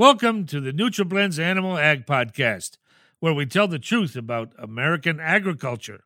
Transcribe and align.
Welcome 0.00 0.46
to 0.46 0.62
the 0.62 0.72
NutriBlends 0.72 1.38
Animal 1.38 1.76
Ag 1.76 2.06
Podcast, 2.06 2.78
where 3.18 3.34
we 3.34 3.44
tell 3.44 3.68
the 3.68 3.78
truth 3.78 4.16
about 4.16 4.54
American 4.56 5.20
agriculture. 5.20 6.04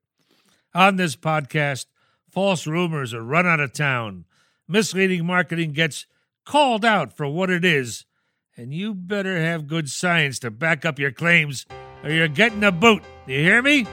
On 0.75 0.97
this 0.97 1.15
podcast, 1.15 1.87
false 2.29 2.67
rumors 2.67 3.15
are 3.15 3.23
run 3.23 3.47
out 3.47 3.61
of 3.61 3.73
town, 3.73 4.25
misleading 4.67 5.25
marketing 5.25 5.75
gets 5.75 6.07
called 6.45 6.85
out 6.85 7.17
for 7.17 7.29
what 7.29 7.51
it 7.51 7.65
is, 7.65 8.05
and 8.57 8.75
you 8.75 8.95
better 8.95 9.41
have 9.41 9.69
good 9.69 9.89
science 9.89 10.41
to 10.41 10.51
back 10.51 10.85
up 10.85 10.99
your 10.99 11.13
claims 11.13 11.65
or 12.03 12.11
you're 12.11 12.27
getting 12.27 12.65
a 12.65 12.73
boot. 12.73 13.05
You 13.29 13.39
hear 13.39 13.63
me? 13.63 13.87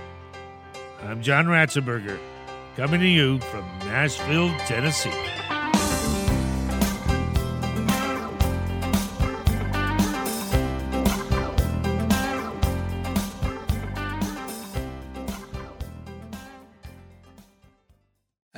I'm 1.03 1.21
John 1.21 1.45
Ratzenberger, 1.45 2.17
coming 2.75 3.01
to 3.01 3.07
you 3.07 3.39
from 3.39 3.63
Nashville, 3.81 4.49
Tennessee. 4.65 5.13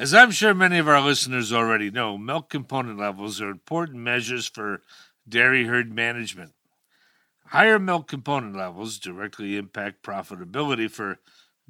As 0.03 0.13
I'm 0.13 0.31
sure 0.31 0.53
many 0.53 0.79
of 0.79 0.89
our 0.89 0.99
listeners 0.99 1.53
already 1.53 1.89
know, 1.89 2.17
milk 2.17 2.49
component 2.49 2.99
levels 2.99 3.39
are 3.39 3.49
important 3.49 3.99
measures 3.99 4.45
for 4.45 4.81
dairy 5.29 5.63
herd 5.63 5.95
management. 5.95 6.51
Higher 7.45 7.79
milk 7.79 8.09
component 8.09 8.53
levels 8.53 8.99
directly 8.99 9.55
impact 9.55 10.03
profitability 10.03 10.91
for 10.91 11.19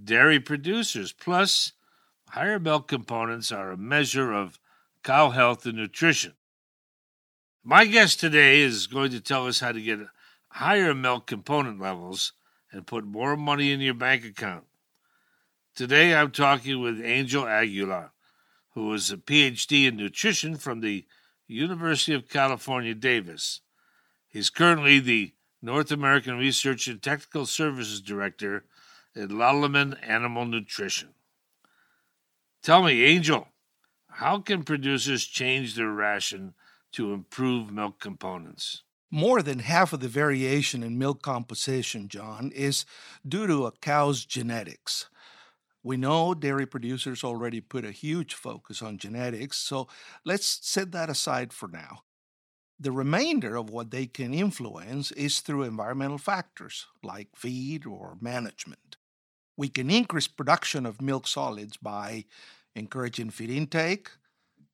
dairy 0.03 0.39
producers. 0.39 1.11
Plus, 1.11 1.73
higher 2.29 2.57
milk 2.57 2.87
components 2.87 3.51
are 3.51 3.69
a 3.69 3.77
measure 3.77 4.33
of 4.33 4.57
cow 5.03 5.29
health 5.29 5.67
and 5.67 5.77
nutrition. 5.77 6.33
My 7.63 7.85
guest 7.85 8.19
today 8.19 8.61
is 8.61 8.87
going 8.87 9.11
to 9.11 9.21
tell 9.21 9.45
us 9.45 9.59
how 9.59 9.73
to 9.73 9.79
get 9.79 9.99
higher 10.49 10.95
milk 10.95 11.27
component 11.27 11.79
levels 11.79 12.33
and 12.71 12.87
put 12.87 13.05
more 13.05 13.37
money 13.37 13.71
in 13.71 13.79
your 13.79 13.93
bank 13.93 14.25
account. 14.25 14.63
Today 15.75 16.15
I'm 16.15 16.31
talking 16.31 16.81
with 16.81 16.99
Angel 16.99 17.47
Aguilar 17.47 18.12
who 18.73 18.93
is 18.93 19.11
a 19.11 19.17
PhD 19.17 19.87
in 19.87 19.97
nutrition 19.97 20.55
from 20.55 20.81
the 20.81 21.05
University 21.47 22.13
of 22.13 22.29
California, 22.29 22.95
Davis. 22.95 23.61
He's 24.27 24.49
currently 24.49 24.99
the 24.99 25.33
North 25.61 25.91
American 25.91 26.37
Research 26.37 26.87
and 26.87 27.01
Technical 27.01 27.45
Services 27.45 28.01
Director 28.01 28.65
at 29.15 29.29
Lallemand 29.29 29.97
Animal 30.01 30.45
Nutrition. 30.45 31.09
Tell 32.63 32.83
me, 32.83 33.03
Angel, 33.03 33.47
how 34.09 34.39
can 34.39 34.63
producers 34.63 35.25
change 35.25 35.75
their 35.75 35.91
ration 35.91 36.53
to 36.93 37.13
improve 37.13 37.71
milk 37.71 37.99
components? 37.99 38.83
More 39.11 39.43
than 39.43 39.59
half 39.59 39.93
of 39.93 39.99
the 39.99 40.07
variation 40.07 40.81
in 40.81 40.97
milk 40.97 41.21
composition, 41.21 42.07
John, 42.07 42.51
is 42.55 42.85
due 43.27 43.45
to 43.45 43.67
a 43.67 43.71
cow's 43.71 44.25
genetics. 44.25 45.07
We 45.83 45.97
know 45.97 46.33
dairy 46.33 46.65
producers 46.65 47.23
already 47.23 47.59
put 47.59 47.83
a 47.83 47.91
huge 47.91 48.33
focus 48.33 48.81
on 48.81 48.97
genetics, 48.97 49.57
so 49.57 49.89
let's 50.25 50.59
set 50.61 50.93
that 50.93 51.09
aside 51.09 51.51
for 51.51 51.67
now. 51.67 52.03
The 52.79 52.91
remainder 52.91 53.55
of 53.55 53.69
what 53.69 53.91
they 53.91 54.05
can 54.05 54.33
influence 54.33 55.11
is 55.11 55.39
through 55.41 55.63
environmental 55.63 56.17
factors 56.17 56.87
like 57.03 57.29
feed 57.35 57.85
or 57.85 58.17
management. 58.21 58.97
We 59.57 59.69
can 59.69 59.89
increase 59.89 60.27
production 60.27 60.85
of 60.85 61.01
milk 61.01 61.27
solids 61.27 61.77
by 61.77 62.25
encouraging 62.75 63.29
feed 63.29 63.51
intake, 63.51 64.09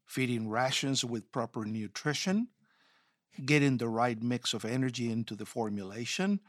feeding 0.05 0.49
rations 0.49 1.03
with 1.03 1.31
proper 1.31 1.65
nutrition, 1.65 2.47
getting 3.45 3.77
the 3.77 3.89
right 3.89 4.21
mix 4.21 4.53
of 4.53 4.63
energy 4.63 5.11
into 5.11 5.35
the 5.35 5.45
formulation, 5.45 6.39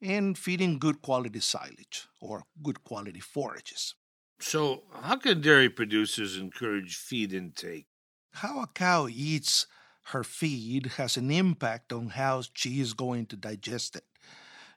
and 0.00 0.36
feeding 0.38 0.78
good 0.78 1.02
quality 1.02 1.40
silage 1.40 2.08
or 2.20 2.44
good 2.62 2.84
quality 2.84 3.20
forages. 3.20 3.94
So, 4.40 4.84
how 5.02 5.16
can 5.16 5.40
dairy 5.40 5.68
producers 5.68 6.36
encourage 6.36 6.96
feed 6.96 7.32
intake? 7.32 7.86
How 8.34 8.62
a 8.62 8.66
cow 8.68 9.08
eats 9.08 9.66
her 10.08 10.24
feed 10.24 10.86
has 10.96 11.16
an 11.16 11.30
impact 11.30 11.92
on 11.92 12.08
how 12.08 12.42
she 12.54 12.80
is 12.80 12.94
going 12.94 13.26
to 13.26 13.36
digest 13.36 13.96
it. 13.96 14.04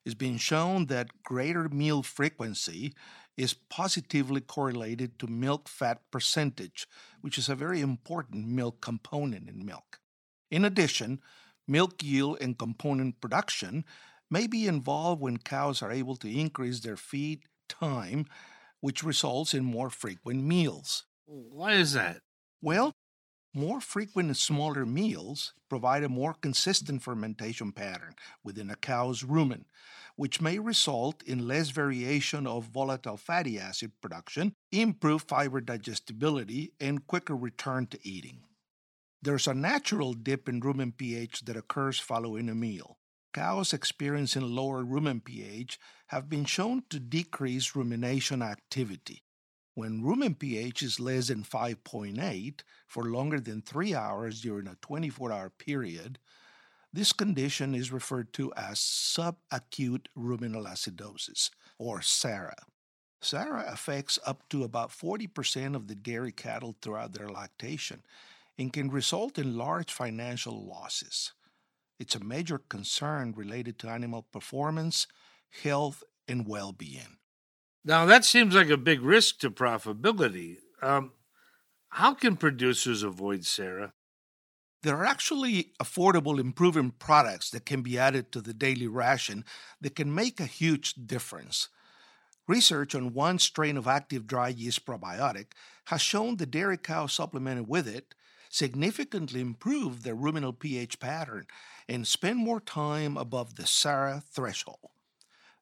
It's 0.03 0.15
been 0.15 0.37
shown 0.37 0.87
that 0.87 1.23
greater 1.23 1.69
meal 1.69 2.03
frequency 2.03 2.93
is 3.37 3.53
positively 3.53 4.41
correlated 4.41 5.17
to 5.19 5.27
milk 5.27 5.69
fat 5.69 6.01
percentage, 6.11 6.87
which 7.21 7.37
is 7.37 7.47
a 7.47 7.55
very 7.55 7.79
important 7.79 8.47
milk 8.47 8.81
component 8.81 9.47
in 9.47 9.65
milk. 9.65 9.99
In 10.49 10.65
addition, 10.65 11.21
milk 11.67 12.03
yield 12.03 12.37
and 12.41 12.57
component 12.57 13.21
production 13.21 13.85
may 14.31 14.47
be 14.47 14.65
involved 14.65 15.21
when 15.21 15.37
cows 15.37 15.83
are 15.83 15.91
able 15.91 16.15
to 16.15 16.27
increase 16.29 16.79
their 16.79 16.97
feed 16.97 17.43
time 17.69 18.25
which 18.79 19.03
results 19.03 19.53
in 19.53 19.63
more 19.63 19.89
frequent 19.89 20.43
meals. 20.43 21.03
Why 21.25 21.73
is 21.73 21.93
that? 21.93 22.21
Well, 22.61 22.93
more 23.53 23.81
frequent 23.81 24.27
and 24.27 24.37
smaller 24.37 24.85
meals 24.85 25.53
provide 25.69 26.03
a 26.03 26.09
more 26.09 26.33
consistent 26.33 27.03
fermentation 27.03 27.71
pattern 27.73 28.15
within 28.43 28.69
a 28.69 28.75
cow's 28.75 29.23
rumen, 29.23 29.65
which 30.15 30.41
may 30.41 30.57
result 30.57 31.21
in 31.23 31.47
less 31.47 31.69
variation 31.69 32.47
of 32.47 32.65
volatile 32.65 33.17
fatty 33.17 33.59
acid 33.59 33.91
production, 34.01 34.53
improved 34.71 35.27
fiber 35.27 35.59
digestibility, 35.59 36.71
and 36.79 37.07
quicker 37.07 37.35
return 37.35 37.87
to 37.87 37.99
eating. 38.07 38.43
There's 39.21 39.47
a 39.47 39.53
natural 39.53 40.13
dip 40.13 40.47
in 40.49 40.61
rumen 40.61 40.95
pH 40.95 41.41
that 41.41 41.57
occurs 41.57 41.99
following 41.99 42.49
a 42.49 42.55
meal. 42.55 42.97
Cows 43.33 43.71
experiencing 43.71 44.41
lower 44.41 44.83
rumen 44.83 45.23
pH 45.23 45.79
have 46.07 46.29
been 46.29 46.43
shown 46.43 46.83
to 46.89 46.99
decrease 46.99 47.75
rumination 47.75 48.41
activity. 48.41 49.23
When 49.73 50.01
rumen 50.03 50.37
pH 50.37 50.83
is 50.83 50.99
less 50.99 51.29
than 51.29 51.43
5.8 51.43 52.59
for 52.87 53.05
longer 53.05 53.39
than 53.39 53.61
3 53.61 53.95
hours 53.95 54.41
during 54.41 54.67
a 54.67 54.75
24 54.81 55.31
hour 55.31 55.49
period, 55.49 56.19
this 56.91 57.13
condition 57.13 57.73
is 57.73 57.91
referred 57.91 58.33
to 58.33 58.53
as 58.55 58.79
subacute 58.79 60.07
ruminal 60.13 60.65
acidosis, 60.65 61.49
or 61.77 62.01
SARA. 62.01 62.57
SARA 63.21 63.65
affects 63.71 64.19
up 64.25 64.49
to 64.49 64.65
about 64.65 64.89
40% 64.89 65.75
of 65.75 65.87
the 65.87 65.95
dairy 65.95 66.33
cattle 66.33 66.75
throughout 66.81 67.13
their 67.13 67.29
lactation 67.29 68.03
and 68.57 68.73
can 68.73 68.91
result 68.91 69.37
in 69.37 69.57
large 69.57 69.93
financial 69.93 70.67
losses. 70.67 71.31
It's 72.01 72.15
a 72.15 72.19
major 72.19 72.57
concern 72.57 73.35
related 73.37 73.77
to 73.77 73.87
animal 73.87 74.23
performance, 74.23 75.05
health, 75.61 76.03
and 76.27 76.47
well 76.47 76.71
being. 76.71 77.19
Now, 77.85 78.07
that 78.07 78.25
seems 78.25 78.55
like 78.55 78.71
a 78.71 78.75
big 78.77 79.03
risk 79.03 79.37
to 79.41 79.51
profitability. 79.51 80.57
Um, 80.81 81.11
how 81.89 82.15
can 82.15 82.37
producers 82.37 83.03
avoid 83.03 83.45
SARA? 83.45 83.93
There 84.81 84.97
are 84.97 85.05
actually 85.05 85.73
affordable 85.79 86.39
improving 86.39 86.89
products 86.89 87.51
that 87.51 87.67
can 87.67 87.83
be 87.83 87.99
added 87.99 88.31
to 88.31 88.41
the 88.41 88.55
daily 88.55 88.87
ration 88.87 89.45
that 89.79 89.95
can 89.95 90.11
make 90.11 90.39
a 90.39 90.47
huge 90.47 90.95
difference. 90.95 91.69
Research 92.47 92.95
on 92.95 93.13
one 93.13 93.37
strain 93.37 93.77
of 93.77 93.85
active 93.85 94.25
dry 94.25 94.47
yeast 94.47 94.87
probiotic 94.87 95.51
has 95.85 96.01
shown 96.01 96.37
the 96.37 96.47
dairy 96.47 96.77
cow 96.77 97.05
supplemented 97.05 97.67
with 97.67 97.87
it 97.87 98.15
significantly 98.51 99.39
improve 99.39 100.03
their 100.03 100.13
ruminal 100.13 100.53
pH 100.53 100.99
pattern 100.99 101.47
and 101.87 102.05
spend 102.05 102.37
more 102.37 102.59
time 102.59 103.17
above 103.17 103.55
the 103.55 103.65
SARA 103.65 104.21
threshold. 104.29 104.91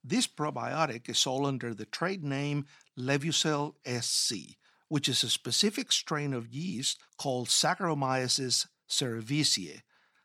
This 0.03 0.27
probiotic 0.27 1.07
is 1.07 1.19
sold 1.19 1.45
under 1.45 1.73
the 1.73 1.85
trade 1.85 2.23
name 2.23 2.65
Levucel 2.97 3.75
SC, 3.85 4.57
which 4.87 5.07
is 5.07 5.23
a 5.23 5.29
specific 5.29 5.91
strain 5.91 6.33
of 6.33 6.47
yeast 6.47 6.99
called 7.17 7.47
Saccharomyces 7.47 8.65
cerevisiae, 8.89 9.81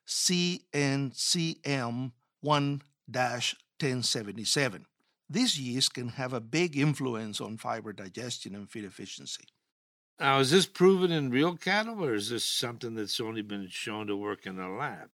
CNCM 0.07 2.13
1 2.41 2.83
1077. 3.07 4.87
This 5.29 5.59
yeast 5.59 5.95
can 5.95 6.11
have 6.11 6.33
a 6.33 6.41
big 6.41 6.79
influence 6.79 7.41
on 7.41 7.59
fiber 7.59 7.93
digestion 7.93 8.55
and 8.55 8.71
feed 8.71 8.85
efficiency. 8.85 9.45
Now, 10.21 10.39
is 10.39 10.53
this 10.53 10.67
proven 10.67 11.11
in 11.11 11.31
real 11.31 11.57
cattle, 11.57 12.05
or 12.05 12.15
is 12.15 12.31
this 12.31 12.45
something 12.45 12.95
that's 12.95 13.21
only 13.21 13.43
been 13.43 13.67
shown 13.69 14.07
to 14.07 14.17
work 14.17 14.47
in 14.47 14.61
a 14.61 14.73
lab? 14.73 15.11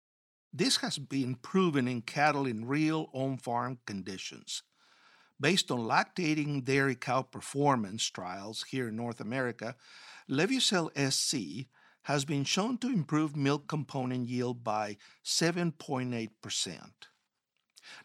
This 0.53 0.79
has 0.79 0.99
been 0.99 1.37
proven 1.37 1.87
in 1.87 2.03
cattle 2.03 2.47
in 2.47 2.67
real 2.67 3.09
on 3.13 3.37
farm 3.37 3.79
conditions. 3.87 4.63
Based 5.41 5.71
on 5.71 5.81
lactating 5.81 6.65
dairy 6.65 6.97
cow 6.97 7.23
performance 7.23 8.11
trials 8.11 8.65
here 8.71 8.89
in 8.89 8.97
North 8.97 9.21
America, 9.21 9.77
Levucel 10.29 10.91
SC 10.97 11.69
has 12.03 12.25
been 12.25 12.43
shown 12.43 12.77
to 12.79 12.89
improve 12.89 13.37
milk 13.37 13.69
component 13.69 14.29
yield 14.29 14.65
by 14.65 14.97
7.8%. 15.25 16.29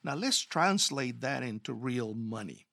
Now 0.04 0.14
let's 0.14 0.42
translate 0.42 1.22
that 1.22 1.42
into 1.42 1.74
real 1.74 2.14
money. 2.14 2.68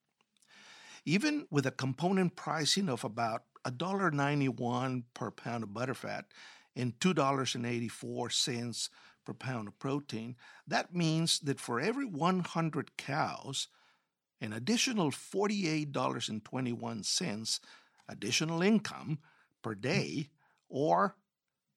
Even 1.06 1.46
with 1.50 1.64
a 1.64 1.70
component 1.70 2.36
pricing 2.36 2.90
of 2.90 3.02
about 3.02 3.44
$1.91 3.64 5.04
per 5.14 5.30
pound 5.30 5.64
of 5.64 5.70
butterfat 5.70 6.24
and 6.76 6.98
$2.84 7.00 8.88
per 9.24 9.34
pound 9.34 9.68
of 9.68 9.78
protein, 9.78 10.36
that 10.66 10.94
means 10.94 11.40
that 11.40 11.60
for 11.60 11.80
every 11.80 12.06
100 12.06 12.96
cows, 12.96 13.68
an 14.40 14.52
additional 14.52 15.10
$48.21 15.10 17.60
additional 18.08 18.62
income 18.62 19.18
per 19.62 19.74
day, 19.74 20.28
or 20.68 21.16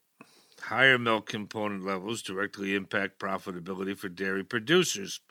Higher 0.68 0.98
milk 0.98 1.28
component 1.30 1.86
levels 1.86 2.22
directly 2.22 2.76
impact 2.76 3.20
profitability 3.20 3.98
for 3.98 4.10
dairy 4.10 4.44
producers. 4.44 5.22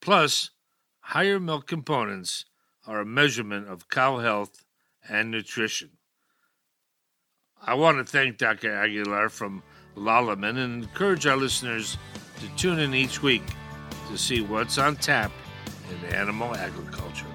Plus, 0.00 0.50
higher 0.98 1.38
milk 1.38 1.68
components 1.68 2.44
are 2.84 2.98
a 2.98 3.06
measurement 3.06 3.68
of 3.68 3.88
cow 3.88 4.18
health 4.18 4.64
and 5.08 5.30
nutrition. 5.30 5.90
I 7.62 7.74
want 7.74 7.98
to 7.98 8.04
thank 8.04 8.36
Dr. 8.36 8.74
Aguilar 8.74 9.28
from 9.28 9.62
Lallemand 9.96 10.58
and 10.58 10.82
encourage 10.82 11.24
our 11.24 11.36
listeners 11.36 11.96
to 12.40 12.48
tune 12.56 12.80
in 12.80 12.94
each 12.94 13.22
week 13.22 13.44
to 14.08 14.18
see 14.18 14.40
what's 14.40 14.76
on 14.76 14.96
tap 14.96 15.30
in 15.88 16.12
animal 16.12 16.52
agriculture. 16.56 17.33